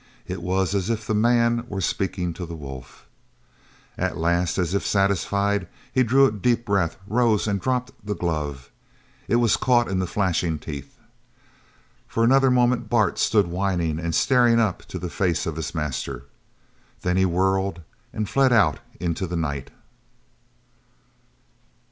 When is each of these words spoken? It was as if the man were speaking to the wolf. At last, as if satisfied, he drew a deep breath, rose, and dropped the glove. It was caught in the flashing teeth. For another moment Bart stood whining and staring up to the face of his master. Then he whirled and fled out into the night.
It 0.25 0.41
was 0.41 0.73
as 0.73 0.89
if 0.89 1.05
the 1.05 1.13
man 1.13 1.63
were 1.67 1.79
speaking 1.79 2.33
to 2.33 2.47
the 2.47 2.55
wolf. 2.55 3.05
At 3.99 4.17
last, 4.17 4.57
as 4.57 4.73
if 4.73 4.83
satisfied, 4.83 5.67
he 5.93 6.01
drew 6.01 6.25
a 6.25 6.31
deep 6.31 6.65
breath, 6.65 6.97
rose, 7.05 7.45
and 7.45 7.61
dropped 7.61 7.91
the 8.03 8.15
glove. 8.15 8.71
It 9.27 9.35
was 9.35 9.55
caught 9.57 9.87
in 9.87 9.99
the 9.99 10.07
flashing 10.07 10.57
teeth. 10.57 10.97
For 12.07 12.23
another 12.23 12.49
moment 12.49 12.89
Bart 12.89 13.19
stood 13.19 13.45
whining 13.45 13.99
and 13.99 14.15
staring 14.15 14.59
up 14.59 14.83
to 14.85 14.97
the 14.97 15.07
face 15.07 15.45
of 15.45 15.55
his 15.55 15.75
master. 15.75 16.23
Then 17.03 17.15
he 17.15 17.25
whirled 17.27 17.81
and 18.11 18.27
fled 18.27 18.51
out 18.51 18.79
into 18.99 19.27
the 19.27 19.37
night. 19.37 19.69